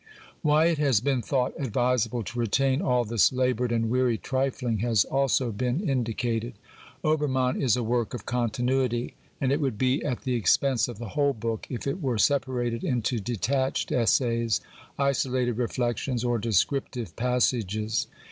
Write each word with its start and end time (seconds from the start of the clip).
Why 0.41 0.65
it 0.65 0.79
has 0.79 0.99
been 0.99 1.21
thought 1.21 1.53
advisable 1.59 2.23
to 2.23 2.39
retain 2.39 2.81
all 2.81 3.05
this 3.05 3.31
laboured 3.31 3.71
and 3.71 3.87
weary 3.87 4.17
trifling 4.17 4.79
has 4.79 5.05
also 5.05 5.51
been 5.51 5.79
indi 5.87 6.15
cated. 6.15 6.53
Oberina7in 7.03 7.61
is 7.61 7.77
a 7.77 7.83
work 7.83 8.15
of 8.15 8.25
continuity, 8.25 9.13
and 9.39 9.51
it 9.51 9.61
would 9.61 9.77
be 9.77 10.03
at 10.03 10.23
the 10.23 10.33
expense 10.33 10.87
of 10.87 10.97
the 10.97 11.09
whole 11.09 11.33
book 11.33 11.67
if 11.69 11.85
it 11.85 12.01
were 12.01 12.17
separated 12.17 12.83
into 12.83 13.19
detached 13.19 13.91
essays, 13.91 14.59
isolated 14.97 15.59
reflections, 15.59 16.23
or 16.23 16.39
descriptive 16.39 17.15
passages. 17.15 18.07